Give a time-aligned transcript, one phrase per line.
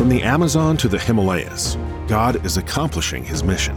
[0.00, 1.76] From the Amazon to the Himalayas,
[2.08, 3.76] God is accomplishing his mission.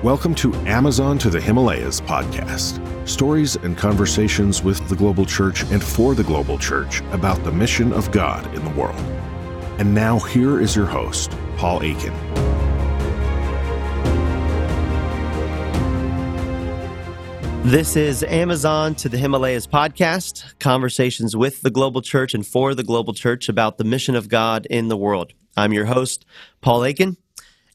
[0.00, 5.82] Welcome to Amazon to the Himalayas podcast stories and conversations with the global church and
[5.82, 9.00] for the global church about the mission of God in the world.
[9.80, 12.14] And now, here is your host, Paul Akin.
[17.64, 22.84] This is Amazon to the Himalayas podcast, conversations with the global church and for the
[22.84, 25.32] global church about the mission of God in the world.
[25.56, 26.24] I'm your host,
[26.60, 27.16] Paul Akin.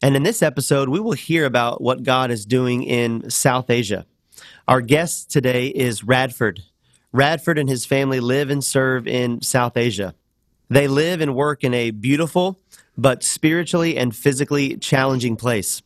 [0.02, 4.06] And in this episode, we will hear about what God is doing in South Asia.
[4.68, 6.62] Our guest today is Radford.
[7.12, 10.14] Radford and his family live and serve in South Asia.
[10.70, 12.60] They live and work in a beautiful,
[12.98, 15.82] but spiritually and physically challenging place.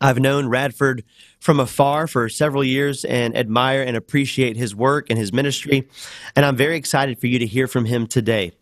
[0.00, 1.02] I've known Radford
[1.40, 5.88] from afar for several years and admire and appreciate his work and his ministry,
[6.36, 8.52] and I'm very excited for you to hear from him today.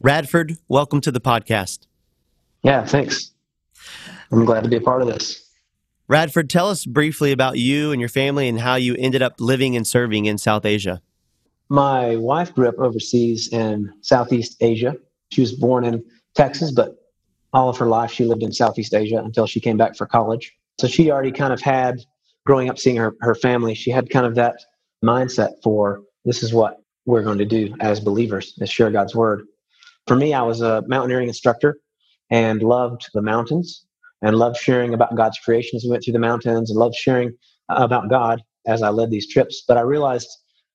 [0.00, 1.86] Radford, welcome to the podcast.
[2.62, 3.32] Yeah, thanks.
[4.30, 5.42] I'm glad to be a part of this.
[6.08, 9.76] Radford, tell us briefly about you and your family and how you ended up living
[9.76, 11.02] and serving in South Asia.
[11.68, 14.94] My wife grew up overseas in Southeast Asia.
[15.32, 16.04] She was born in
[16.36, 16.94] Texas, but
[17.52, 20.54] all of her life she lived in Southeast Asia until she came back for college.
[20.80, 21.98] So she already kind of had,
[22.44, 24.60] growing up seeing her, her family, she had kind of that
[25.04, 29.42] mindset for this is what we're going to do as believers, is share God's word.
[30.06, 31.78] For me, I was a mountaineering instructor
[32.30, 33.84] and loved the mountains
[34.22, 37.32] and loved sharing about God's creation as we went through the mountains and loved sharing
[37.68, 39.62] about God as I led these trips.
[39.66, 40.28] But I realized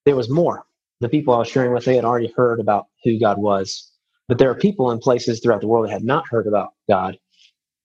[0.05, 0.65] there was more.
[0.99, 3.91] The people I was sharing with, they had already heard about who God was.
[4.27, 7.17] But there are people in places throughout the world that had not heard about God.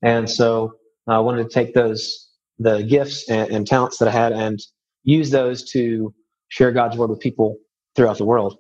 [0.03, 0.75] And so
[1.09, 4.61] uh, I wanted to take those, the gifts and, and talents that I had and
[5.03, 6.15] use those to
[6.49, 7.57] share God's word with people
[7.95, 8.59] throughout the world.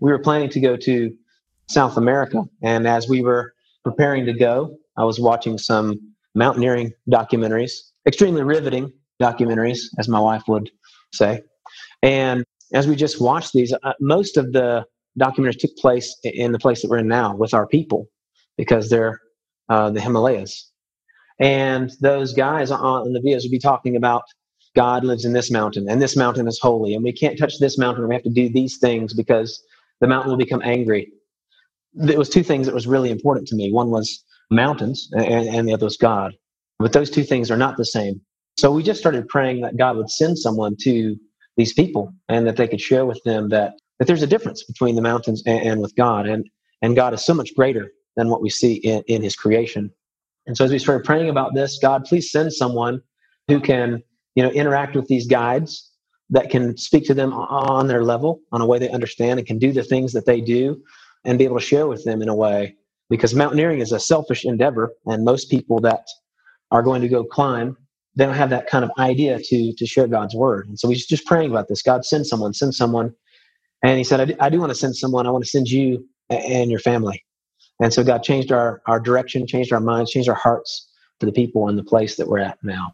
[0.00, 1.14] We were planning to go to
[1.68, 2.44] South America.
[2.62, 3.52] And as we were
[3.90, 5.98] preparing to go, I was watching some
[6.34, 7.72] mountaineering documentaries,
[8.06, 10.70] extremely riveting documentaries, as my wife would
[11.12, 11.40] say.
[12.02, 12.44] And
[12.74, 14.84] as we just watched these, uh, most of the
[15.18, 18.06] documentaries took place in the place that we're in now with our people
[18.56, 19.20] because they're
[19.68, 20.70] uh, the Himalayas.
[21.40, 24.22] And those guys on the videos would be talking about
[24.76, 27.78] God lives in this mountain and this mountain is holy and we can't touch this
[27.78, 28.06] mountain.
[28.06, 29.62] We have to do these things because
[30.00, 31.12] the mountain will become angry.
[31.98, 33.72] There was two things that was really important to me.
[33.72, 36.32] One was mountains, and, and the other was God.
[36.78, 38.20] But those two things are not the same.
[38.56, 41.16] So we just started praying that God would send someone to
[41.56, 44.94] these people and that they could share with them that, that there's a difference between
[44.94, 46.26] the mountains and, and with God.
[46.26, 46.48] And,
[46.82, 49.90] and God is so much greater than what we see in, in his creation.
[50.46, 53.02] And so as we started praying about this, God, please send someone
[53.48, 54.02] who can,
[54.34, 55.90] you know, interact with these guides
[56.30, 59.58] that can speak to them on their level, on a way they understand and can
[59.58, 60.80] do the things that they do
[61.24, 62.76] and be able to share with them in a way
[63.10, 66.06] because mountaineering is a selfish endeavor and most people that
[66.70, 67.76] are going to go climb
[68.18, 70.68] they don't have that kind of idea to to share god's word.
[70.68, 71.82] And so he's just praying about this.
[71.82, 73.14] God send someone send someone.
[73.84, 75.26] And he said i do, I do want to send someone.
[75.26, 77.24] I want to send you and your family.
[77.80, 80.90] And so god changed our our direction changed our minds changed our hearts
[81.20, 82.92] for the people and the place that we're at now.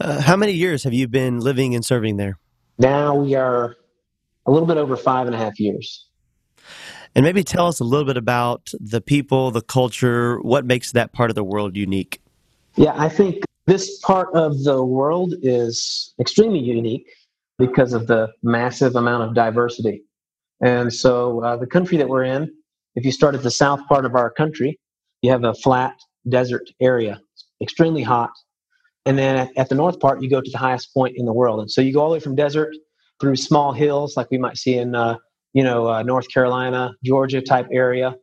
[0.00, 2.38] Uh, how many years have you been living and serving there?
[2.78, 3.76] Now we are
[4.46, 6.06] a little bit over five and a half years
[7.16, 11.14] and maybe tell us a little bit about the people, the culture, what makes that
[11.14, 12.20] part of the world unique.
[12.76, 17.08] Yeah, I think this part of the world is extremely unique
[17.58, 20.02] because of the massive amount of diversity.
[20.60, 22.52] And so, uh, the country that we're in,
[22.96, 24.78] if you start at the south part of our country,
[25.22, 25.94] you have a flat
[26.28, 27.18] desert area,
[27.62, 28.30] extremely hot.
[29.06, 31.32] And then at, at the north part, you go to the highest point in the
[31.32, 31.60] world.
[31.60, 32.76] And so, you go all the way from desert
[33.22, 35.16] through small hills like we might see in uh,
[35.52, 38.14] you know, uh, North Carolina, Georgia type area.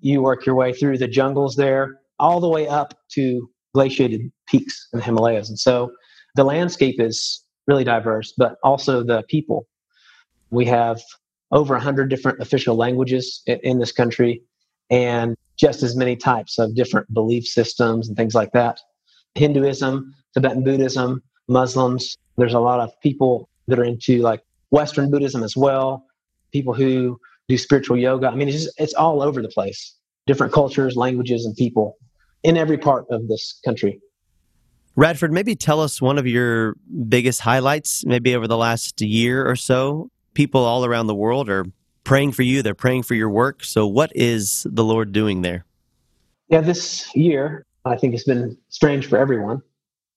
[0.00, 4.88] You work your way through the jungles there, all the way up to glaciated peaks
[4.92, 5.48] in the Himalayas.
[5.48, 5.92] And so
[6.34, 9.66] the landscape is really diverse, but also the people.
[10.50, 11.00] We have
[11.50, 14.42] over 100 different official languages in, in this country
[14.90, 18.78] and just as many types of different belief systems and things like that.
[19.34, 22.16] Hinduism, Tibetan Buddhism, Muslims.
[22.36, 26.04] There's a lot of people that are into like Western Buddhism as well
[26.54, 27.18] people who
[27.48, 28.28] do spiritual yoga.
[28.28, 29.96] I mean, it's just, it's all over the place.
[30.26, 31.98] Different cultures, languages, and people
[32.44, 34.00] in every part of this country.
[34.96, 36.76] Radford, maybe tell us one of your
[37.08, 40.08] biggest highlights, maybe over the last year or so.
[40.34, 41.64] People all around the world are
[42.04, 43.64] praying for you, they're praying for your work.
[43.64, 45.64] So, what is the Lord doing there?
[46.48, 49.60] Yeah, this year, I think it's been strange for everyone.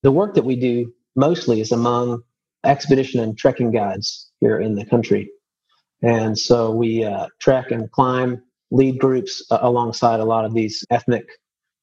[0.03, 2.21] The work that we do mostly is among
[2.63, 5.31] expedition and trekking guides here in the country.
[6.01, 8.41] And so we uh, trek and climb,
[8.71, 11.27] lead groups uh, alongside a lot of these ethnic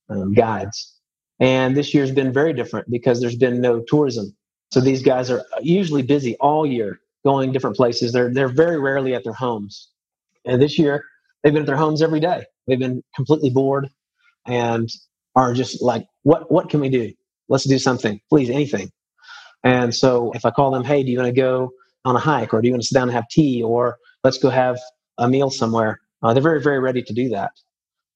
[0.08, 0.94] um, guides.
[1.40, 4.36] And this year's been very different because there's been no tourism.
[4.70, 8.12] So these guys are usually busy all year going different places.
[8.12, 9.90] They're, they're very rarely at their homes.
[10.44, 11.04] And this year,
[11.42, 12.44] they've been at their homes every day.
[12.66, 13.88] They've been completely bored
[14.46, 14.88] and
[15.34, 17.12] are just like, what, what can we do?
[17.48, 18.90] Let's do something, please, anything.
[19.64, 21.72] And so if I call them, hey, do you want to go
[22.04, 24.38] on a hike or do you want to sit down and have tea or let's
[24.38, 24.78] go have
[25.18, 26.00] a meal somewhere?
[26.22, 27.50] Uh, they're very, very ready to do that.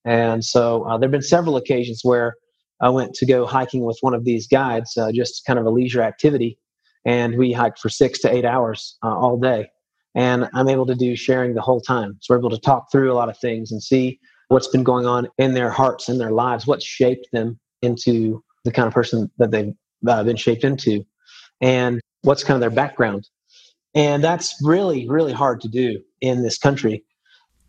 [0.05, 2.35] And so uh, there have been several occasions where
[2.81, 5.70] I went to go hiking with one of these guides, uh, just kind of a
[5.70, 6.58] leisure activity.
[7.05, 9.69] And we hiked for six to eight hours uh, all day.
[10.14, 12.17] And I'm able to do sharing the whole time.
[12.20, 14.19] So we're able to talk through a lot of things and see
[14.49, 18.73] what's been going on in their hearts, in their lives, what shaped them into the
[18.73, 19.75] kind of person that they've
[20.06, 21.05] uh, been shaped into,
[21.61, 23.29] and what's kind of their background.
[23.94, 27.05] And that's really, really hard to do in this country,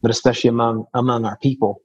[0.01, 1.81] but especially among among our people.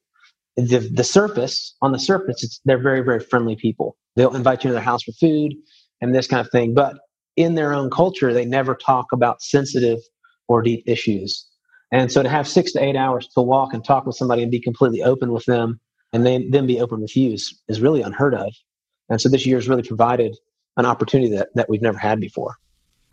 [0.56, 3.96] The, the surface, on the surface, they're very, very friendly people.
[4.14, 5.52] They'll invite you to their house for food
[6.00, 6.74] and this kind of thing.
[6.74, 6.96] But
[7.36, 9.98] in their own culture, they never talk about sensitive
[10.46, 11.46] or deep issues.
[11.90, 14.50] And so to have six to eight hours to walk and talk with somebody and
[14.50, 15.80] be completely open with them
[16.12, 18.52] and then, then be open with you is, is really unheard of.
[19.08, 20.36] And so this year has really provided
[20.76, 22.56] an opportunity that, that we've never had before.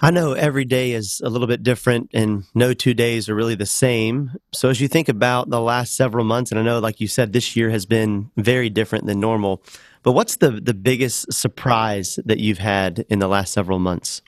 [0.03, 3.53] I know every day is a little bit different and no two days are really
[3.53, 4.31] the same.
[4.51, 7.33] So as you think about the last several months, and I know, like you said,
[7.33, 9.61] this year has been very different than normal,
[10.01, 14.23] but what's the, the biggest surprise that you've had in the last several months?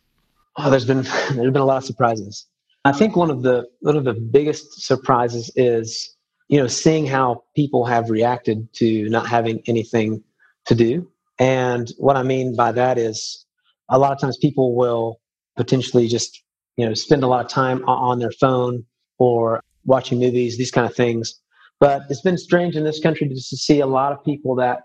[0.57, 1.01] Oh, there's been,
[1.33, 2.45] there's been a lot of surprises.
[2.85, 6.15] I think one of the, one of the biggest surprises is,
[6.49, 10.23] you know, seeing how people have reacted to not having anything
[10.67, 11.09] to do.
[11.39, 13.43] And what I mean by that is
[13.89, 15.19] a lot of times people will
[15.55, 16.43] potentially just
[16.77, 18.85] you know spend a lot of time on their phone
[19.19, 21.39] or watching movies, these kind of things.
[21.79, 24.83] But it's been strange in this country just to see a lot of people that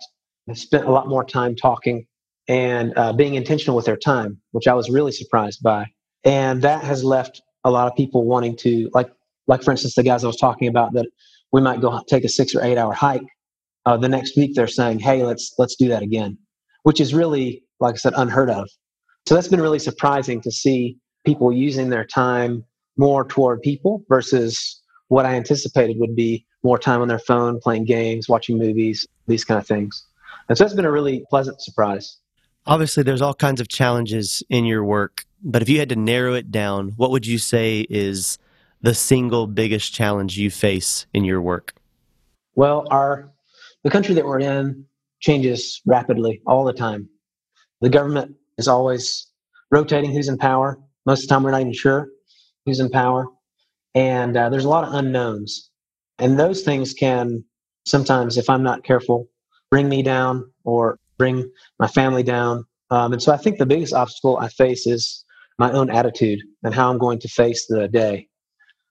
[0.49, 2.07] have spent a lot more time talking
[2.49, 5.87] and uh, being intentional with their time, which I was really surprised by.
[6.25, 9.11] And that has left a lot of people wanting to, like,
[9.47, 11.07] like for instance, the guys I was talking about that
[11.53, 13.27] we might go take a six or eight hour hike.
[13.87, 16.37] Uh, the next week they're saying, "Hey, let's let's do that again,"
[16.83, 18.69] which is really, like I said, unheard of.
[19.29, 20.97] So that's been really surprising to see
[21.27, 22.65] people using their time
[22.97, 27.85] more toward people versus what I anticipated would be more time on their phone, playing
[27.85, 30.03] games, watching movies, these kind of things.
[30.49, 32.17] And so that's been a really pleasant surprise.
[32.65, 36.33] Obviously, there's all kinds of challenges in your work, but if you had to narrow
[36.33, 38.39] it down, what would you say is
[38.81, 41.75] the single biggest challenge you face in your work?
[42.55, 43.29] Well, our
[43.85, 44.87] the country that we're in
[45.21, 47.11] changes rapidly all the time.
[47.83, 49.27] The government is always
[49.71, 50.79] rotating who's in power.
[51.07, 52.09] Most of the time, we're not even sure
[52.67, 53.27] who's in power.
[53.95, 55.71] And uh, there's a lot of unknowns.
[56.19, 57.45] And those things can
[57.87, 59.29] sometimes, if I'm not careful,
[59.71, 62.65] bring me down or bring my family down.
[62.91, 65.25] Um, and so I think the biggest obstacle I face is
[65.59, 68.29] my own attitude and how I'm going to face the day.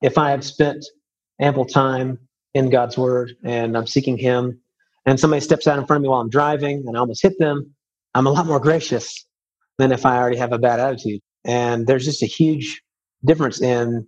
[0.02, 0.86] If I have spent
[1.40, 2.20] ample time
[2.54, 4.60] in God's Word and I'm seeking Him,
[5.06, 7.40] and somebody steps out in front of me while I'm driving and I almost hit
[7.40, 7.74] them,
[8.14, 9.27] I'm a lot more gracious
[9.78, 11.22] than if I already have a bad attitude.
[11.46, 12.82] And there's just a huge
[13.26, 14.06] difference in,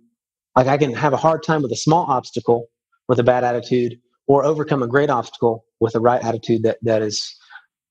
[0.56, 2.68] like, I can have a hard time with a small obstacle
[3.08, 7.02] with a bad attitude or overcome a great obstacle with a right attitude that, that
[7.02, 7.36] is,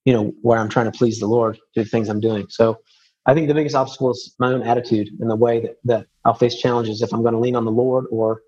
[0.06, 2.48] you know, where I'm trying to please the Lord through the things I'm doing.
[2.50, 2.78] So
[3.26, 6.34] I think the biggest obstacle is my own attitude and the way that, that I'll
[6.34, 8.42] face challenges if I'm going to lean on the Lord or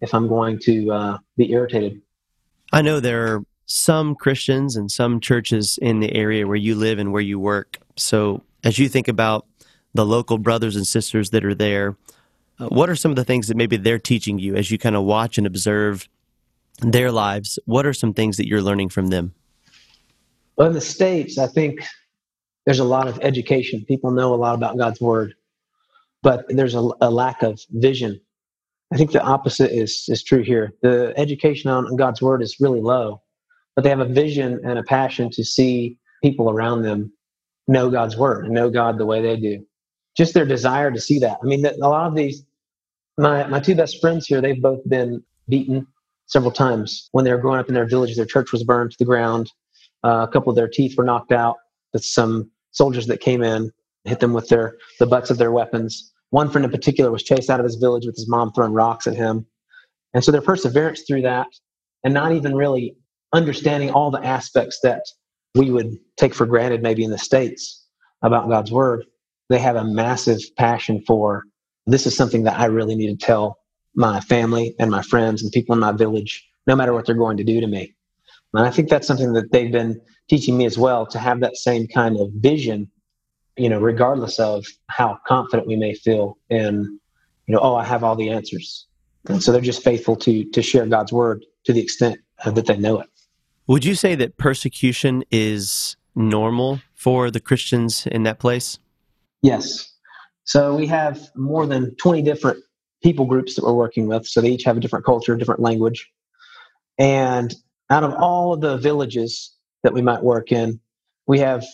[0.00, 2.02] if I'm going to uh, be irritated.
[2.72, 6.98] I know there are some Christians and some churches in the area where you live
[6.98, 7.78] and where you work.
[7.96, 9.46] So as you think about
[9.94, 11.96] the local brothers and sisters that are there,
[12.58, 14.96] uh, what are some of the things that maybe they're teaching you as you kind
[14.96, 16.08] of watch and observe
[16.80, 17.60] their lives?
[17.66, 19.32] What are some things that you're learning from them?
[20.56, 21.78] Well, in the States, I think
[22.64, 23.84] there's a lot of education.
[23.86, 25.34] People know a lot about God's Word,
[26.24, 28.20] but there's a, a lack of vision.
[28.92, 30.72] I think the opposite is, is true here.
[30.82, 33.22] The education on God's Word is really low,
[33.76, 37.12] but they have a vision and a passion to see people around them
[37.68, 39.64] know God's word and know God the way they do.
[40.16, 41.38] Just their desire to see that.
[41.42, 42.44] I mean, a lot of these,
[43.18, 45.86] my, my two best friends here, they've both been beaten
[46.26, 48.16] several times when they were growing up in their village.
[48.16, 49.52] Their church was burned to the ground.
[50.04, 51.56] Uh, a couple of their teeth were knocked out
[51.92, 53.70] with some soldiers that came in,
[54.04, 56.12] hit them with their the butts of their weapons.
[56.30, 59.06] One friend in particular was chased out of his village with his mom throwing rocks
[59.06, 59.46] at him.
[60.14, 61.46] And so their perseverance through that
[62.04, 62.96] and not even really
[63.32, 65.02] understanding all the aspects that
[65.56, 67.84] we would take for granted maybe in the States
[68.22, 69.04] about God's Word,
[69.48, 71.44] they have a massive passion for
[71.86, 73.58] this is something that I really need to tell
[73.94, 77.36] my family and my friends and people in my village, no matter what they're going
[77.36, 77.94] to do to me.
[78.54, 81.56] And I think that's something that they've been teaching me as well to have that
[81.56, 82.90] same kind of vision,
[83.56, 86.98] you know, regardless of how confident we may feel in,
[87.46, 88.86] you know, oh, I have all the answers.
[89.28, 92.76] And so they're just faithful to to share God's word to the extent that they
[92.76, 93.08] know it.
[93.68, 98.78] Would you say that persecution is normal for the Christians in that place?
[99.42, 99.92] Yes.
[100.44, 102.62] So we have more than 20 different
[103.02, 104.26] people groups that we're working with.
[104.26, 106.08] So they each have a different culture, different language.
[106.98, 107.54] And
[107.90, 110.80] out of all of the villages that we might work in,
[111.26, 111.64] we have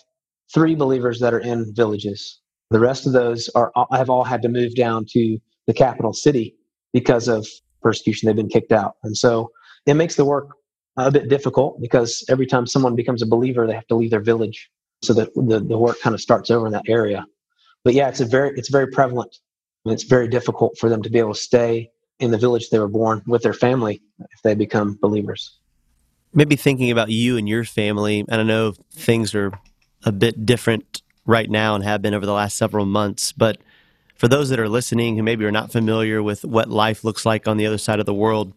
[0.52, 2.40] three believers that are in villages.
[2.70, 6.56] The rest of those are have all had to move down to the capital city
[6.92, 7.46] because of
[7.82, 8.26] persecution.
[8.26, 9.50] They've been kicked out, and so
[9.86, 10.48] it makes the work
[10.96, 14.20] a bit difficult because every time someone becomes a believer, they have to leave their
[14.20, 14.70] village,
[15.02, 17.24] so that the, the work kind of starts over in that area.
[17.84, 19.36] But yeah, it's a very it's very prevalent.
[19.84, 22.78] And it's very difficult for them to be able to stay in the village they
[22.78, 25.58] were born with their family if they become believers
[26.34, 29.52] maybe thinking about you and your family, and I know things are
[30.04, 33.58] a bit different right now and have been over the last several months, but
[34.16, 37.46] for those that are listening who maybe are not familiar with what life looks like
[37.46, 38.54] on the other side of the world,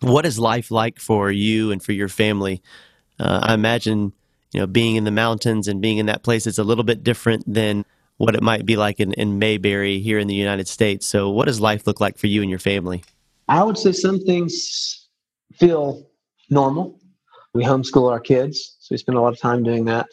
[0.00, 2.62] what is life like for you and for your family?
[3.18, 4.12] Uh, I imagine
[4.52, 7.02] you know being in the mountains and being in that place is a little bit
[7.02, 7.84] different than
[8.18, 11.06] what it might be like in, in Mayberry here in the United States.
[11.06, 13.02] So, what does life look like for you and your family?
[13.48, 15.08] I would say some things
[15.54, 16.06] feel
[16.50, 17.00] normal.
[17.54, 20.06] We homeschool our kids, so we spend a lot of time doing that.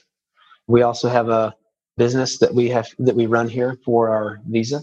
[0.68, 1.54] We also have a
[1.98, 4.82] business that we have that we run here for our visa,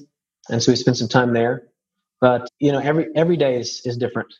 [0.50, 1.68] and so we spend some time there.
[2.20, 4.32] But you know, every every day is is different.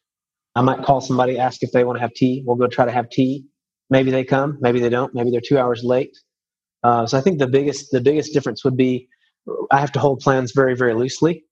[0.54, 2.42] I might call somebody, ask if they want to have tea.
[2.46, 3.44] We'll go try to have tea.
[3.90, 5.14] Maybe they come, maybe they don't.
[5.14, 6.16] Maybe they're two hours late.
[6.82, 9.08] Uh, so I think the biggest the biggest difference would be
[9.70, 11.44] I have to hold plans very very loosely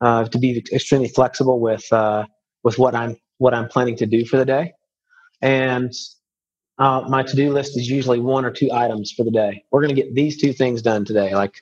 [0.00, 2.26] uh, to be extremely flexible with uh,
[2.64, 4.72] with what I'm what I'm planning to do for the day.
[5.42, 5.92] And
[6.78, 9.64] uh, my to-do list is usually one or two items for the day.
[9.70, 11.34] We're going to get these two things done today.
[11.34, 11.54] Like,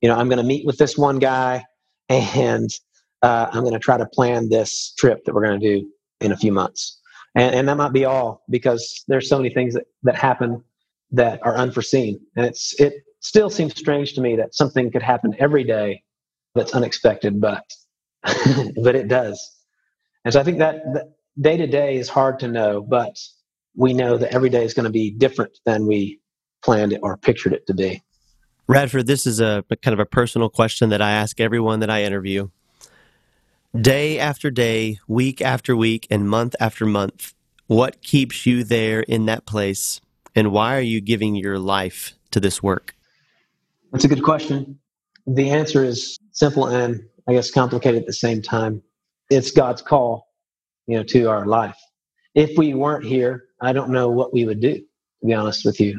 [0.00, 1.64] you know, I'm going to meet with this one guy,
[2.08, 2.70] and
[3.22, 5.88] uh, I'm going to try to plan this trip that we're going to do
[6.22, 7.00] in a few months.
[7.34, 10.62] And, and that might be all because there's so many things that, that happen
[11.12, 12.20] that are unforeseen.
[12.36, 16.02] And it's it still seems strange to me that something could happen every day
[16.54, 17.64] that's unexpected, but
[18.82, 19.56] but it does.
[20.24, 20.82] And so I think that,
[21.40, 23.18] day to day is hard to know, but
[23.74, 26.20] we know that every day is going to be different than we
[26.62, 28.02] planned it or pictured it to be.
[28.68, 31.90] Radford, this is a, a kind of a personal question that I ask everyone that
[31.90, 32.48] I interview.
[33.80, 37.32] Day after day, week after week, and month after month,
[37.68, 39.98] what keeps you there in that place,
[40.34, 42.94] and why are you giving your life to this work?
[43.90, 44.78] That's a good question.
[45.26, 48.82] The answer is simple and I guess complicated at the same time.
[49.30, 50.28] It's God's call
[50.86, 51.78] you know, to our life.
[52.34, 55.80] If we weren't here, I don't know what we would do, to be honest with
[55.80, 55.96] you.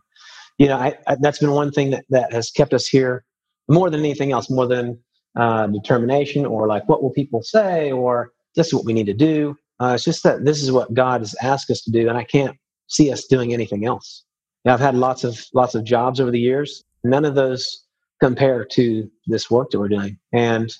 [0.59, 3.25] You know, I, I, that's been one thing that, that has kept us here
[3.67, 4.99] more than anything else, more than
[5.35, 9.13] uh, determination or like, what will people say or this is what we need to
[9.13, 9.55] do.
[9.79, 12.23] Uh, it's just that this is what God has asked us to do, and I
[12.23, 12.55] can't
[12.87, 14.23] see us doing anything else.
[14.65, 16.83] I've had lots of lots of jobs over the years.
[17.03, 17.85] None of those
[18.21, 20.17] compare to this work that we're doing.
[20.31, 20.73] And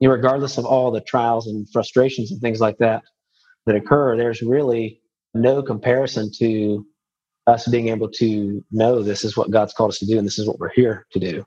[0.00, 3.02] regardless of all the trials and frustrations and things like that,
[3.66, 5.00] that occur, there's really
[5.34, 6.84] no comparison to
[7.46, 10.38] us being able to know this is what God's called us to do and this
[10.38, 11.44] is what we're here to do.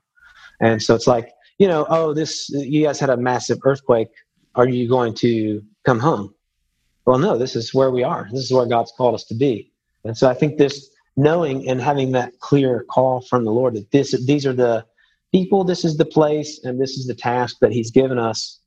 [0.60, 4.08] And so it's like, you know, oh, this, you guys had a massive earthquake.
[4.54, 6.34] Are you going to come home?
[7.04, 8.28] Well, no, this is where we are.
[8.32, 9.72] This is where God's called us to be.
[10.04, 13.90] And so I think this knowing and having that clear call from the Lord that
[13.90, 14.84] this, these are the
[15.32, 18.60] people, this is the place, and this is the task that He's given us.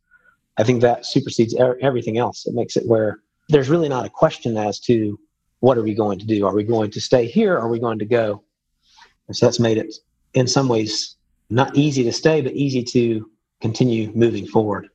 [0.57, 2.45] I think that supersedes everything else.
[2.45, 5.17] It makes it where there's really not a question as to
[5.59, 6.45] what are we going to do?
[6.45, 7.57] Are we going to stay here?
[7.57, 8.43] Are we going to go?
[9.27, 9.93] And so that's made it,
[10.33, 11.15] in some ways,
[11.51, 13.29] not easy to stay, but easy to
[13.61, 14.87] continue moving forward.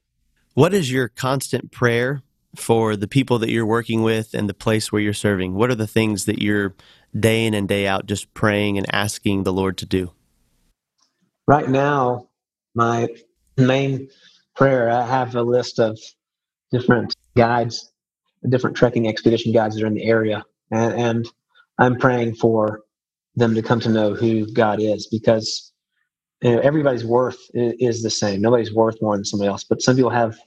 [0.54, 2.22] What is your constant prayer
[2.56, 5.54] for the people that you're working with and the place where you're serving?
[5.54, 6.75] What are the things that you're
[7.18, 10.12] day in and day out just praying and asking the Lord to do?
[11.46, 12.28] Right now,
[12.75, 13.08] my
[13.56, 14.08] main
[14.56, 15.98] prayer, I have a list of
[16.72, 17.92] different guides
[18.48, 21.28] different trekking expedition guides that are in the area, and, and
[21.78, 22.82] I'm praying for
[23.34, 25.72] them to come to know who God is because
[26.43, 28.40] you know, everybody's worth is, the same.
[28.40, 30.38] Nobody's worth more than somebody else, but some people have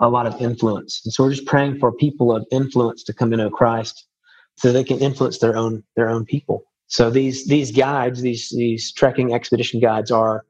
[0.00, 3.30] a lot of influence, and so we're just praying for people of influence to come
[3.30, 4.06] to know Christ,
[4.56, 6.64] so they can influence their own their own people.
[6.86, 10.44] So these these guides, these these trekking expedition guides, are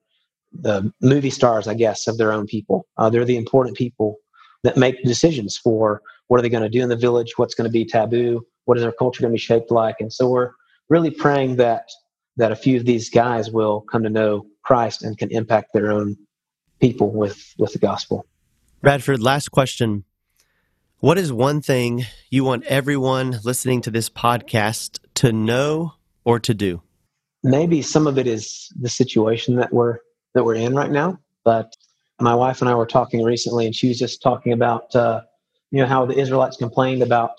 [0.53, 2.87] the movie stars, I guess, of their own people.
[2.97, 4.19] Uh, they're the important people
[4.63, 7.69] that make decisions for what are they going to do in the village, what's going
[7.69, 9.97] to be taboo, what is our culture going to be shaped like?
[10.01, 10.53] And so we're
[10.89, 11.89] really praying that
[12.37, 15.91] that a few of these guys will come to know Christ and can impact their
[15.91, 16.17] own
[16.81, 18.27] people with with the gospel.
[18.83, 20.05] Radford, last question.
[20.99, 26.55] What is one thing you want everyone listening to this podcast to know or to
[26.55, 26.83] do?
[27.43, 29.99] Maybe some of it is the situation that we're
[30.35, 31.77] that we're in right now, but
[32.21, 35.23] my wife and I were talking recently, and she was just talking about uh,
[35.71, 37.33] you know how the Israelites complained about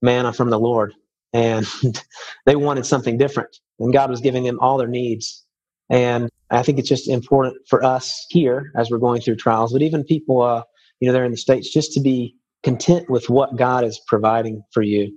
[0.00, 0.94] manna from the Lord,
[1.32, 1.66] and
[2.46, 5.44] they wanted something different, and God was giving them all their needs.
[5.90, 9.82] And I think it's just important for us here as we're going through trials, but
[9.82, 10.62] even people, uh,
[11.00, 14.62] you know, they're in the states, just to be content with what God is providing
[14.72, 15.16] for you.